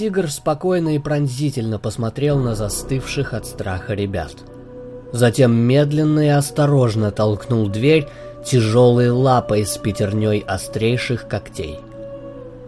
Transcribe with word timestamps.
тигр 0.00 0.30
спокойно 0.30 0.94
и 0.94 0.98
пронзительно 0.98 1.78
посмотрел 1.78 2.38
на 2.38 2.54
застывших 2.54 3.34
от 3.34 3.44
страха 3.44 3.92
ребят. 3.92 4.32
Затем 5.12 5.54
медленно 5.54 6.20
и 6.20 6.28
осторожно 6.28 7.10
толкнул 7.10 7.68
дверь 7.68 8.08
тяжелой 8.42 9.10
лапой 9.10 9.66
с 9.66 9.76
пятерней 9.76 10.38
острейших 10.38 11.28
когтей. 11.28 11.80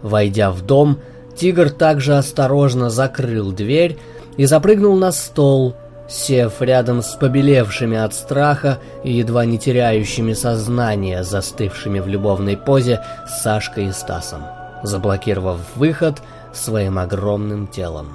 Войдя 0.03 0.51
в 0.51 0.61
дом, 0.61 0.99
тигр 1.35 1.71
также 1.71 2.17
осторожно 2.17 2.91
закрыл 2.91 3.51
дверь 3.51 3.97
и 4.37 4.45
запрыгнул 4.45 4.95
на 4.95 5.11
стол, 5.11 5.73
сев 6.07 6.61
рядом 6.61 7.01
с 7.01 7.15
побелевшими 7.15 7.97
от 7.97 8.13
страха 8.13 8.77
и 9.03 9.11
едва 9.11 9.45
не 9.45 9.57
теряющими 9.57 10.33
сознание, 10.33 11.23
застывшими 11.23 11.99
в 11.99 12.07
любовной 12.07 12.57
позе 12.57 13.01
Сашкой 13.41 13.87
и 13.87 13.91
Стасом, 13.91 14.43
заблокировав 14.83 15.57
выход 15.75 16.21
своим 16.53 16.99
огромным 16.99 17.67
телом. 17.67 18.13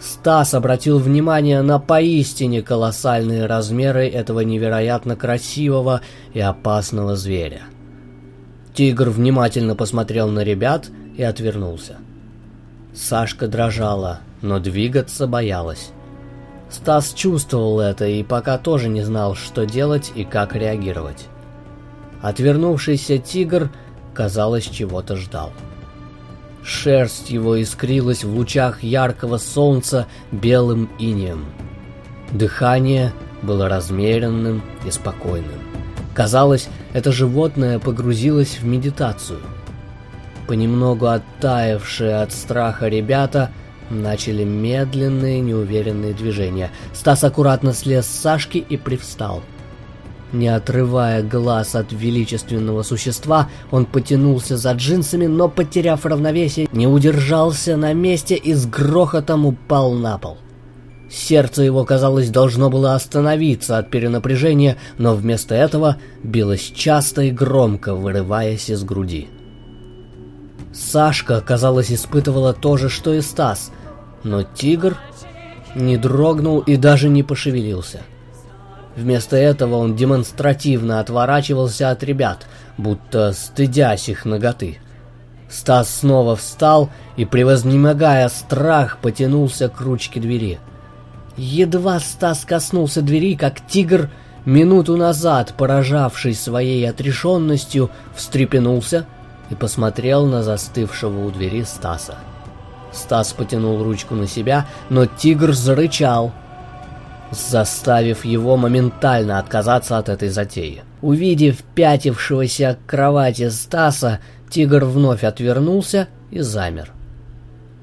Стас 0.00 0.54
обратил 0.54 0.98
внимание 0.98 1.62
на 1.62 1.78
поистине 1.78 2.62
колоссальные 2.62 3.46
размеры 3.46 4.08
этого 4.08 4.40
невероятно 4.40 5.16
красивого 5.16 6.02
и 6.32 6.40
опасного 6.40 7.16
зверя. 7.16 7.62
Тигр 8.74 9.08
внимательно 9.08 9.76
посмотрел 9.76 10.28
на 10.28 10.40
ребят 10.40 10.90
и 11.16 11.22
отвернулся. 11.22 11.96
Сашка 12.92 13.48
дрожала, 13.48 14.20
но 14.42 14.58
двигаться 14.58 15.26
боялась. 15.26 15.90
Стас 16.70 17.12
чувствовал 17.12 17.80
это 17.80 18.06
и 18.06 18.22
пока 18.22 18.58
тоже 18.58 18.88
не 18.88 19.02
знал, 19.02 19.36
что 19.36 19.64
делать 19.64 20.12
и 20.14 20.24
как 20.24 20.56
реагировать. 20.56 21.26
Отвернувшийся 22.20 23.18
тигр, 23.18 23.70
казалось, 24.12 24.64
чего-то 24.64 25.16
ждал. 25.16 25.52
Шерсть 26.64 27.28
его 27.28 27.60
искрилась 27.62 28.24
в 28.24 28.34
лучах 28.34 28.82
яркого 28.82 29.36
солнца 29.36 30.06
белым 30.32 30.88
инеем. 30.98 31.44
Дыхание 32.32 33.12
было 33.42 33.68
размеренным 33.68 34.62
и 34.86 34.90
спокойным. 34.90 35.60
Казалось, 36.14 36.68
это 36.94 37.12
животное 37.12 37.78
погрузилось 37.78 38.58
в 38.58 38.64
медитацию. 38.64 39.40
Понемногу 40.48 41.06
оттаившие 41.06 42.22
от 42.22 42.32
страха 42.32 42.88
ребята 42.88 43.50
начали 43.90 44.44
медленные 44.44 45.40
неуверенные 45.40 46.14
движения. 46.14 46.70
Стас 46.94 47.24
аккуратно 47.24 47.74
слез 47.74 48.06
с 48.06 48.20
Сашки 48.20 48.58
и 48.58 48.78
привстал– 48.78 49.42
не 50.34 50.48
отрывая 50.48 51.22
глаз 51.22 51.74
от 51.74 51.92
величественного 51.92 52.82
существа, 52.82 53.48
он 53.70 53.86
потянулся 53.86 54.56
за 54.56 54.72
джинсами, 54.72 55.26
но, 55.26 55.48
потеряв 55.48 56.04
равновесие, 56.04 56.68
не 56.72 56.86
удержался 56.86 57.76
на 57.76 57.92
месте 57.94 58.34
и 58.34 58.52
с 58.52 58.66
грохотом 58.66 59.46
упал 59.46 59.92
на 59.92 60.18
пол. 60.18 60.36
Сердце 61.10 61.62
его, 61.62 61.84
казалось, 61.84 62.30
должно 62.30 62.70
было 62.70 62.94
остановиться 62.94 63.78
от 63.78 63.90
перенапряжения, 63.90 64.76
но 64.98 65.14
вместо 65.14 65.54
этого 65.54 65.96
билось 66.22 66.72
часто 66.74 67.22
и 67.22 67.30
громко, 67.30 67.94
вырываясь 67.94 68.68
из 68.68 68.82
груди. 68.82 69.28
Сашка, 70.72 71.40
казалось, 71.40 71.92
испытывала 71.92 72.52
то 72.52 72.76
же, 72.76 72.88
что 72.88 73.14
и 73.14 73.20
Стас, 73.20 73.70
но 74.24 74.42
тигр 74.42 74.96
не 75.76 75.96
дрогнул 75.96 76.60
и 76.60 76.76
даже 76.76 77.08
не 77.08 77.22
пошевелился— 77.22 78.00
Вместо 78.96 79.36
этого 79.36 79.76
он 79.76 79.96
демонстративно 79.96 81.00
отворачивался 81.00 81.90
от 81.90 82.04
ребят, 82.04 82.46
будто 82.78 83.32
стыдясь 83.32 84.08
их 84.08 84.24
ноготы. 84.24 84.78
Стас 85.50 85.90
снова 85.90 86.36
встал 86.36 86.90
и, 87.16 87.24
превознемогая 87.24 88.28
страх, 88.28 88.98
потянулся 88.98 89.68
к 89.68 89.80
ручке 89.80 90.20
двери. 90.20 90.58
Едва 91.36 91.98
Стас 91.98 92.44
коснулся 92.44 93.02
двери, 93.02 93.34
как 93.34 93.66
тигр, 93.66 94.10
минуту 94.44 94.96
назад 94.96 95.54
поражавший 95.56 96.34
своей 96.34 96.88
отрешенностью, 96.88 97.90
встрепенулся 98.14 99.06
и 99.50 99.54
посмотрел 99.54 100.26
на 100.26 100.42
застывшего 100.42 101.26
у 101.26 101.30
двери 101.30 101.62
Стаса. 101.62 102.16
Стас 102.92 103.32
потянул 103.32 103.82
ручку 103.82 104.14
на 104.14 104.28
себя, 104.28 104.66
но 104.88 105.06
тигр 105.06 105.52
зарычал— 105.52 106.32
заставив 107.38 108.24
его 108.24 108.56
моментально 108.56 109.38
отказаться 109.38 109.98
от 109.98 110.08
этой 110.08 110.28
затеи. 110.28 110.82
Увидев 111.02 111.62
пятившегося 111.74 112.78
к 112.86 112.90
кровати 112.90 113.50
Стаса, 113.50 114.20
тигр 114.50 114.84
вновь 114.84 115.24
отвернулся 115.24 116.08
и 116.30 116.40
замер. 116.40 116.92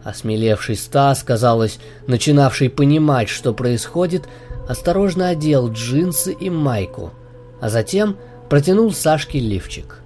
Осмелевший 0.04 0.76
Стас, 0.76 1.24
казалось, 1.24 1.80
начинавший 2.08 2.70
понимать, 2.70 3.30
что 3.30 3.54
происходит, 3.54 4.28
осторожно 4.68 5.30
одел 5.30 5.72
джинсы 5.72 6.34
и 6.34 6.50
майку, 6.50 7.12
а 7.60 7.70
затем 7.70 8.18
протянул 8.50 8.92
Сашке 8.92 9.40
лифчик. 9.40 10.01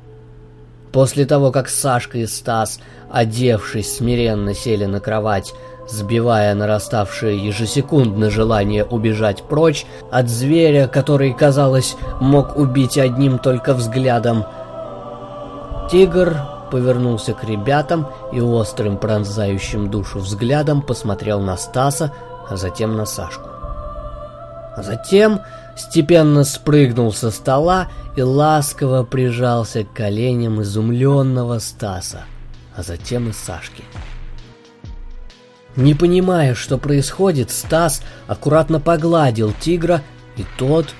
После 0.95 1.25
того, 1.25 1.51
как 1.51 1.67
Сашка 1.67 2.19
и 2.19 2.25
Стас, 2.25 2.79
одевшись, 3.11 3.97
смиренно 3.97 4.53
сели 4.53 4.85
на 4.85 5.01
кровать, 5.01 5.53
сбивая 5.89 6.55
нараставшее 6.55 7.37
ежесекундное 7.45 8.29
желание 8.29 8.85
убежать 8.85 9.43
прочь 9.43 9.85
от 10.09 10.29
зверя, 10.29 10.87
который, 10.87 11.33
казалось, 11.33 11.97
мог 12.21 12.55
убить 12.55 12.97
одним 12.97 13.39
только 13.39 13.73
взглядом. 13.73 14.45
Тигр 15.91 16.37
повернулся 16.71 17.33
к 17.33 17.43
ребятам 17.43 18.07
и 18.31 18.39
острым 18.39 18.97
пронзающим 18.97 19.91
душу 19.91 20.19
взглядом 20.19 20.81
посмотрел 20.81 21.41
на 21.41 21.57
Стаса, 21.57 22.13
а 22.49 22.55
затем 22.55 22.95
на 22.95 23.05
Сашку. 23.05 23.54
Затем 24.77 25.41
степенно 25.77 26.43
спрыгнул 26.43 27.13
со 27.13 27.31
стола 27.31 27.89
и 28.15 28.21
ласково 28.21 29.03
прижался 29.03 29.83
к 29.83 29.93
коленям 29.93 30.61
изумленного 30.61 31.59
Стаса, 31.59 32.23
а 32.75 32.83
затем 32.83 33.29
и 33.29 33.33
Сашки. 33.33 33.83
Не 35.75 35.93
понимая, 35.93 36.55
что 36.55 36.77
происходит, 36.77 37.51
Стас 37.51 38.01
аккуратно 38.27 38.79
погладил 38.79 39.53
тигра, 39.59 40.01
и 40.37 40.45
тот, 40.57 40.93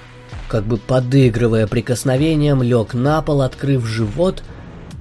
как 0.50 0.66
бы 0.66 0.78
подыгрывая 0.78 1.68
прикосновением, 1.68 2.62
лег 2.62 2.94
на 2.94 3.22
пол, 3.22 3.42
открыв 3.42 3.86
живот 3.86 4.44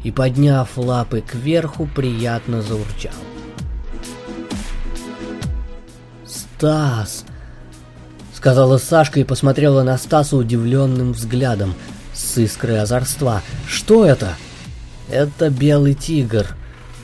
и, 0.05 0.13
подняв 0.13 0.77
лапы 0.77 1.23
кверху, 1.23 1.89
приятно 1.93 2.63
заурчал. 2.63 3.13
«Стас!»— 6.25 7.25
сказала 8.45 8.77
Сашка 8.77 9.21
и 9.21 9.25
посмотрела 9.25 9.85
на 9.85 9.97
Стаса 9.97 10.37
удивленным 10.37 11.15
взглядом 11.15 11.75
с 12.13 12.37
искрой 12.37 12.79
озорства. 12.79 13.41
«Что 13.67 14.05
это?» 14.05 14.35
«Это 15.09 15.49
белый 15.49 15.95
тигр. 15.95 16.49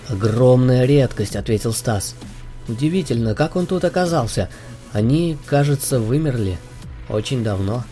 Огромная 0.06 0.84
редкость»,— 0.84 1.37
ответил 1.37 1.73
Стас. 1.73 2.15
Удивительно, 2.69 3.34
как 3.34 3.56
он 3.56 3.65
тут 3.65 3.87
оказался. 3.87 4.51
Они, 4.93 5.39
кажется, 5.47 5.99
вымерли 5.99 6.59
очень 7.09 7.43
давно. 7.43 7.84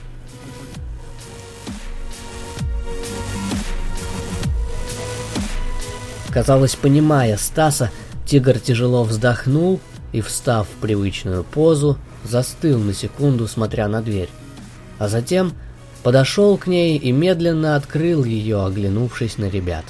Казалось, 6.29 6.75
понимая 6.75 7.39
Стаса, 7.39 7.91
тигр 8.27 8.59
тяжело 8.59 9.05
вздохнул 9.05 9.81
и, 10.19 10.21
встав 10.21 10.67
в 10.67 10.81
привычную 10.81 11.45
позу, 11.45 11.97
застыл 12.25 12.81
на 12.81 12.93
секунду, 12.93 13.47
смотря 13.47 13.87
на 13.87 14.03
дверь. 14.03 14.29
А 14.99 15.09
затем 15.09 15.53
подошел 16.03 16.59
к 16.59 16.67
ней 16.67 16.99
и 16.99 17.13
медленно 17.13 17.77
открыл 17.77 18.25
ее, 18.25 18.65
оглянувшись 18.65 19.39
на 19.39 19.49
ребят. 19.49 19.85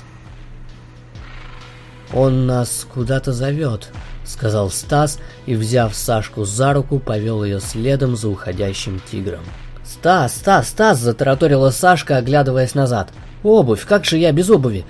«Он 2.12 2.46
нас 2.46 2.86
куда-то 2.92 3.32
зовет», 3.32 3.90
сказал 4.26 4.70
Стас 4.70 5.19
и, 5.46 5.54
взяв 5.54 5.94
Сашку 5.94 6.44
за 6.44 6.74
руку, 6.74 6.98
повел 6.98 7.42
ее 7.42 7.60
следом 7.60 8.14
за 8.14 8.28
уходящим 8.28 9.00
тигром. 9.10 9.44
«Стас, 9.82 10.36
Стас, 10.36 10.69
Стас!»– 10.69 10.98
затараторила 11.00 11.70
Сашка, 11.70 12.19
оглядываясь 12.19 12.74
назад. 12.74 13.08
«Обувь! 13.42 13.86
Как 13.86 14.04
же 14.04 14.19
я 14.19 14.32
без 14.32 14.50
обуви?» 14.50 14.84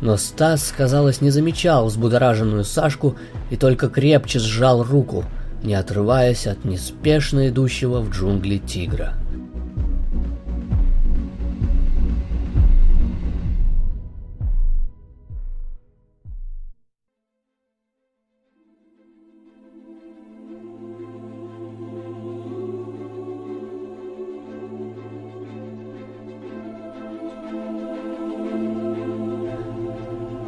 Но 0.00 0.16
Стас, 0.16 0.72
казалось, 0.76 1.20
не 1.20 1.30
замечал 1.30 1.86
взбудораженную 1.86 2.64
Сашку 2.64 3.16
и 3.50 3.56
только 3.56 3.88
крепче 3.88 4.38
сжал 4.38 4.82
руку, 4.82 5.24
не 5.62 5.74
отрываясь 5.74 6.46
от 6.46 6.64
неспешно 6.64 7.48
идущего 7.48 8.00
в 8.00 8.10
джунгли 8.10 8.58
тигра. 8.58 9.14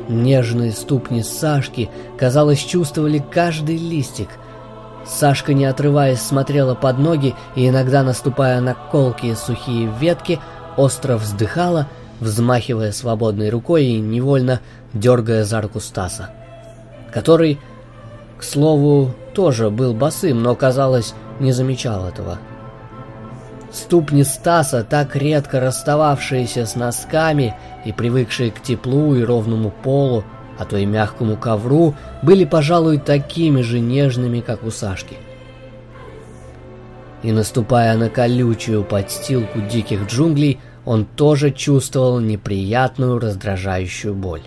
Нежные 0.08 0.72
ступни 0.72 1.22
Сашки, 1.22 1.90
казалось, 2.16 2.60
чувствовали 2.60 3.18
каждый 3.18 3.76
листик. 3.76 4.28
Сашка, 5.04 5.54
не 5.54 5.64
отрываясь, 5.64 6.20
смотрела 6.20 6.74
под 6.74 6.98
ноги 6.98 7.34
и 7.54 7.68
иногда, 7.68 8.02
наступая 8.02 8.60
на 8.60 8.74
колкие 8.74 9.36
сухие 9.36 9.92
ветки, 10.00 10.40
остро 10.76 11.16
вздыхала, 11.16 11.88
взмахивая 12.20 12.92
свободной 12.92 13.50
рукой 13.50 13.84
и 13.84 14.00
невольно 14.00 14.60
дергая 14.92 15.44
за 15.44 15.60
руку 15.60 15.80
Стаса, 15.80 16.30
который, 17.12 17.58
к 18.38 18.42
слову, 18.42 19.12
тоже 19.34 19.70
был 19.70 19.92
босым, 19.94 20.42
но, 20.42 20.54
казалось, 20.54 21.14
не 21.40 21.52
замечал 21.52 22.06
этого. 22.06 22.38
Ступни 23.72 24.24
Стаса, 24.24 24.84
так 24.84 25.16
редко 25.16 25.60
расстававшиеся 25.60 26.66
с 26.66 26.76
носками 26.76 27.54
и 27.84 27.92
привыкшие 27.92 28.50
к 28.50 28.62
теплу 28.62 29.14
и 29.14 29.22
ровному 29.22 29.70
полу, 29.70 30.24
а 30.58 30.64
то 30.64 30.76
и 30.76 30.86
мягкому 30.86 31.36
ковру, 31.36 31.94
были, 32.22 32.44
пожалуй, 32.44 32.98
такими 32.98 33.60
же 33.60 33.80
нежными, 33.80 34.40
как 34.40 34.64
у 34.64 34.70
Сашки. 34.70 35.16
И 37.22 37.32
наступая 37.32 37.96
на 37.96 38.08
колючую 38.08 38.84
подстилку 38.84 39.60
диких 39.60 40.06
джунглей, 40.06 40.60
он 40.84 41.04
тоже 41.04 41.50
чувствовал 41.50 42.20
неприятную 42.20 43.18
раздражающую 43.18 44.14
боль 44.14 44.42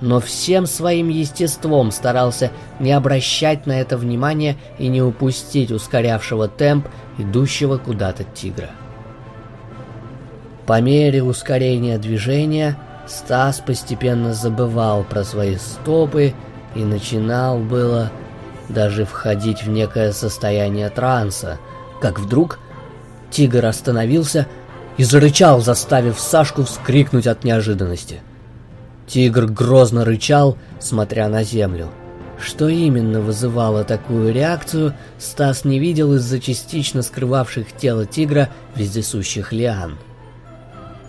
но 0.00 0.20
всем 0.20 0.66
своим 0.66 1.08
естеством 1.08 1.90
старался 1.90 2.50
не 2.80 2.92
обращать 2.92 3.66
на 3.66 3.80
это 3.80 3.96
внимания 3.96 4.56
и 4.78 4.88
не 4.88 5.02
упустить 5.02 5.70
ускорявшего 5.70 6.48
темп 6.48 6.88
идущего 7.18 7.78
куда-то 7.78 8.24
тигра. 8.24 8.70
По 10.66 10.80
мере 10.80 11.22
ускорения 11.22 11.98
движения 11.98 12.76
Стас 13.06 13.60
постепенно 13.60 14.32
забывал 14.32 15.04
про 15.04 15.24
свои 15.24 15.56
стопы 15.56 16.32
и 16.74 16.82
начинал 16.82 17.58
было 17.58 18.10
даже 18.70 19.04
входить 19.04 19.62
в 19.62 19.68
некое 19.68 20.12
состояние 20.12 20.88
транса, 20.88 21.58
как 22.00 22.18
вдруг 22.18 22.58
тигр 23.30 23.66
остановился 23.66 24.46
и 24.96 25.04
зарычал, 25.04 25.60
заставив 25.60 26.18
Сашку 26.18 26.64
вскрикнуть 26.64 27.26
от 27.26 27.44
неожиданности– 27.44 28.22
Тигр 29.06 29.46
грозно 29.46 30.04
рычал, 30.04 30.56
смотря 30.80 31.28
на 31.28 31.44
землю. 31.44 31.88
Что 32.40 32.68
именно 32.68 33.20
вызывало 33.20 33.84
такую 33.84 34.32
реакцию, 34.32 34.94
Стас 35.18 35.64
не 35.64 35.78
видел 35.78 36.14
из-за 36.14 36.40
частично 36.40 37.02
скрывавших 37.02 37.72
тело 37.72 38.06
тигра 38.06 38.50
вездесущих 38.74 39.52
лиан. 39.52 39.98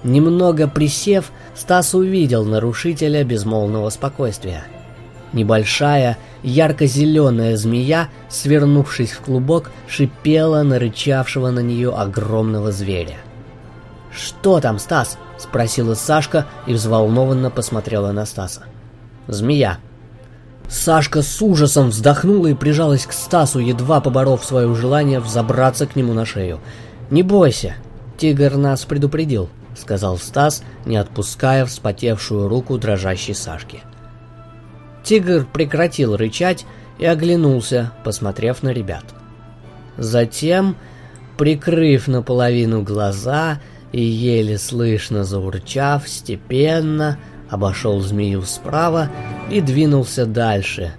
Немного 0.04 0.68
присев, 0.68 1.32
Стас 1.56 1.96
увидел 1.96 2.46
нарушителя 2.46 3.24
безмолвного 3.24 3.90
спокойствия. 3.90 4.66
Небольшая, 5.34 6.18
ярко-зеленая 6.44 7.58
змея, 7.58 8.10
свернувшись 8.30 9.12
в 9.12 9.22
клубок, 9.22 9.72
шипела 9.88 10.62
на 10.64 10.80
рычавшего 10.80 11.50
на 11.50 11.60
нее 11.60 11.92
огромного 11.92 12.72
зверя. 12.72 13.18
«Что 14.16 14.62
там, 14.62 14.80
Стас?»— 14.80 15.18
спросила 15.38 15.94
Сашка 15.94 16.46
и 16.66 16.74
взволнованно 16.74 17.52
посмотрела 17.52 18.12
на 18.12 18.26
Стаса. 18.26 18.64
«Змея». 19.28 19.80
Сашка 20.70 21.22
с 21.22 21.42
ужасом 21.42 21.90
вздохнула 21.90 22.48
и 22.48 22.54
прижалась 22.54 23.06
к 23.06 23.12
Стасу, 23.12 23.60
едва 23.60 24.02
поборов 24.02 24.44
свое 24.44 24.74
желание 24.74 25.20
взобраться 25.20 25.86
к 25.86 25.96
нему 25.96 26.14
на 26.14 26.26
шею. 26.26 26.60
«Не 27.12 27.22
бойся, 27.22 27.76
тигр 28.18 28.56
нас 28.56 28.86
предупредил»,— 28.86 29.50
сказал 29.78 30.18
Стас, 30.18 30.64
не 30.86 30.96
отпуская 30.96 31.66
вспотевшую 31.66 32.48
руку 32.48 32.78
дрожащей 32.78 33.36
Сашки. 33.36 33.82
Тигр 35.04 35.46
прекратил 35.46 36.16
рычать 36.16 36.66
и 36.98 37.06
оглянулся, 37.06 37.92
посмотрев 38.04 38.64
на 38.64 38.70
ребят. 38.70 39.04
Затем, 39.98 40.78
прикрыв 41.38 42.08
наполовину 42.08 42.82
глаза,— 42.82 43.60
и, 43.96 44.02
еле 44.02 44.58
слышно 44.58 45.24
заурчав, 45.24 46.10
степенно 46.10 47.18
обошел 47.50 48.02
змею 48.02 48.42
справа 48.42 49.10
и 49.50 49.62
двинулся 49.62 50.26
дальше, 50.26 50.94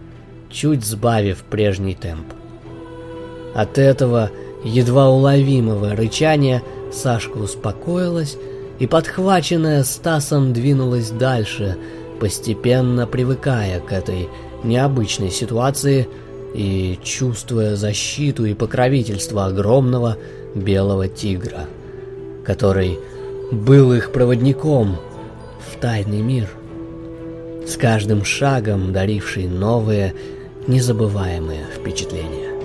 чуть 0.50 0.82
сбавив 0.82 1.44
прежний 1.50 1.94
темп. 1.94 2.32
От 3.54 3.76
этого 3.76 4.30
едва 4.64 5.10
уловимого 5.10 5.94
рычания 5.94 6.62
Сашка 6.90 7.36
успокоилась 7.36 8.38
и, 8.78 8.86
подхваченная 8.86 9.84
Стасом, 9.84 10.54
двинулась 10.54 11.10
дальше, 11.10 11.76
постепенно 12.18 13.06
привыкая 13.06 13.80
к 13.80 13.92
этой 13.92 14.30
необычной 14.64 15.30
ситуации 15.30 16.08
и 16.54 16.98
чувствуя 17.04 17.76
защиту 17.76 18.46
и 18.46 18.54
покровительство 18.54 19.44
огромного 19.44 20.16
белого 20.54 21.08
тигра 21.08 21.66
который 22.46 22.98
был 23.50 23.92
их 23.92 24.12
проводником 24.12 24.96
в 25.68 25.80
тайный 25.80 26.22
мир, 26.22 26.48
с 27.66 27.76
каждым 27.76 28.24
шагом 28.24 28.92
даривший 28.92 29.48
новые, 29.48 30.14
незабываемые 30.66 31.66
впечатления. 31.76 32.55